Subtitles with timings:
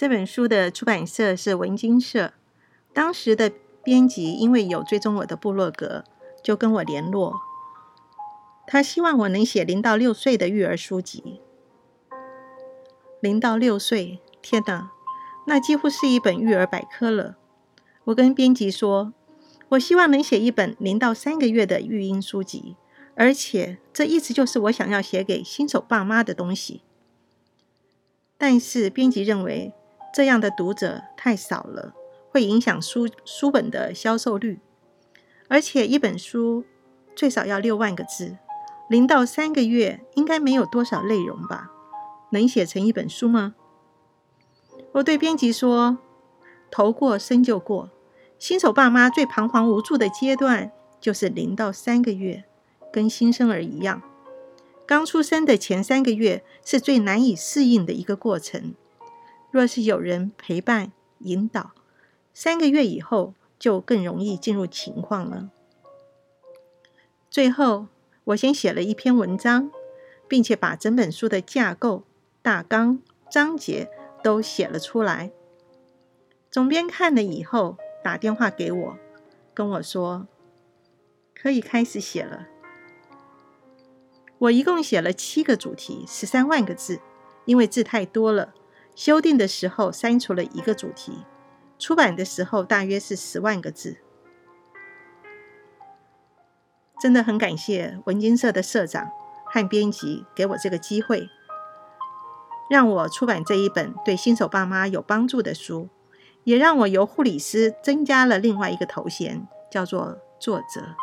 [0.00, 2.32] 这本书的出版社是文津社，
[2.94, 3.52] 当时的
[3.84, 6.04] 编辑因为有追踪我的部落格，
[6.42, 7.38] 就跟我联络。
[8.66, 11.42] 他希望我能写零到六岁的育儿书籍。
[13.20, 14.90] 零到六岁，天哪，
[15.46, 17.36] 那几乎是一本育儿百科了。
[18.04, 19.12] 我跟编辑说，
[19.68, 22.74] 我希望能写一本零到三个月的育婴书籍，
[23.16, 26.80] 而且这一直就是我想要写给新手爸妈的东西。
[28.38, 29.74] 但是编辑认为。
[30.12, 31.94] 这样的读者太少了，
[32.30, 34.60] 会影响书书本的销售率。
[35.48, 36.64] 而且一本书
[37.14, 38.38] 最少要六万个字，
[38.88, 41.70] 零到三个月应该没有多少内容吧？
[42.30, 43.54] 能写成一本书吗？
[44.92, 45.98] 我对编辑说
[46.70, 47.90] ：“头过身就过，
[48.38, 52.44] 新手爸妈最彷徨无助的阶段就是零到三个月，
[52.92, 54.02] 跟新生儿一样，
[54.86, 58.74] 刚出生的前三个月是最难以适应的一个过程。”
[59.50, 61.72] 若是有人陪伴引导，
[62.32, 65.50] 三个月以后就更容易进入情况了。
[67.28, 67.86] 最后，
[68.24, 69.70] 我先写了一篇文章，
[70.28, 72.04] 并且把整本书的架构、
[72.42, 73.88] 大纲、章节
[74.22, 75.30] 都写了出来。
[76.50, 78.98] 总编看了以后，打电话给我，
[79.54, 80.26] 跟我说
[81.34, 82.46] 可以开始写了。
[84.38, 87.00] 我一共写了七个主题，十三万个字，
[87.44, 88.54] 因为字太多了。
[88.94, 91.24] 修订的时候删除了一个主题，
[91.78, 93.98] 出版的时候大约是十万个字。
[97.00, 99.10] 真的很感谢文津社的社长
[99.46, 101.30] 和编辑给我这个机会，
[102.68, 105.88] 让我出版这一本对新手爸妈有帮助的书，
[106.44, 110.94] 也让我由护理师增加了另外一个头衔，叫做作者。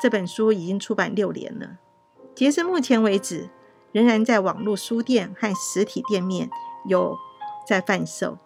[0.00, 1.76] 这本书已经出版六年了，
[2.34, 3.50] 截至目前为止。
[3.92, 6.50] 仍然在网络书店和实体店面
[6.86, 7.16] 有
[7.66, 8.38] 在贩售。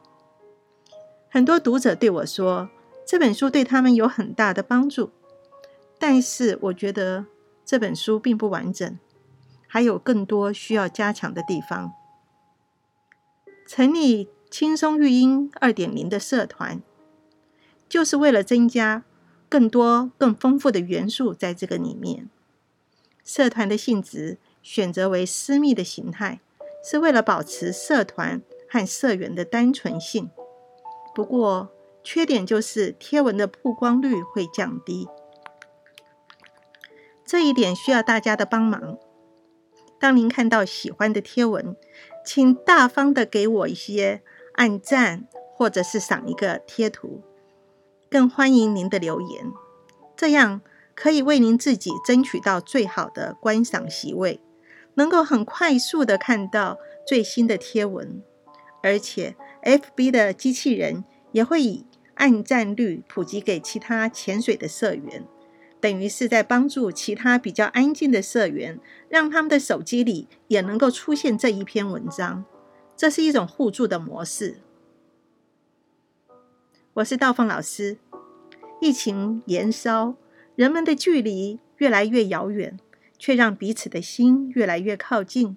[1.28, 2.70] 很多读者对我说，
[3.06, 5.10] 这本书对他们有很大的帮助。
[5.98, 7.26] 但是我觉得
[7.64, 8.98] 这本书并不完整，
[9.66, 11.92] 还有更多需要加强的地方。
[13.66, 16.82] 成立轻松育婴二点零的社团，
[17.88, 19.04] 就是为了增加
[19.48, 22.28] 更多更丰富的元素在这个里面。
[23.24, 24.38] 社团的性质。
[24.62, 26.40] 选择为私密的形态，
[26.84, 30.30] 是为了保持社团和社员的单纯性。
[31.14, 31.70] 不过，
[32.02, 35.06] 缺点就是贴文的曝光率会降低，
[37.24, 38.98] 这一点需要大家的帮忙。
[40.00, 41.76] 当您看到喜欢的贴文，
[42.24, 44.22] 请大方的给我一些
[44.54, 47.22] 按赞，或者是赏一个贴图。
[48.10, 49.52] 更欢迎您的留言，
[50.16, 50.60] 这样
[50.94, 54.40] 可以为您自己争取到最好的观赏席位。
[54.94, 58.22] 能够很快速的看到最新的贴文，
[58.82, 65.24] 而且 FB 的机器人也会以按赞率普及给其他潜水的社员，
[65.80, 72.44] 等于是在帮助其他比较安静的社员，让他们的手机里也能够出现这一篇文章。
[72.96, 74.58] 这是一种互助的模式。
[76.94, 77.98] 我是道凤老师。
[78.80, 80.14] 疫情延烧，
[80.56, 82.78] 人们的距离越来越遥远。
[83.22, 85.56] 却让彼此的心越来越靠近。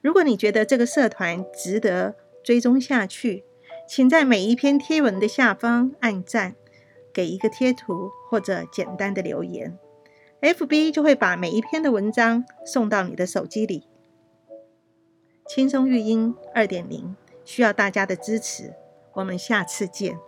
[0.00, 3.44] 如果你觉得这个社团值得追踪下去，
[3.88, 6.56] 请在每一篇贴文的下方按赞，
[7.14, 9.78] 给一个贴图或者简单的留言
[10.40, 13.84] ，FB 就会把每一篇的文章送到你的手机里。
[15.46, 18.74] 轻松育婴二点零需要大家的支持，
[19.12, 20.18] 我们下次见。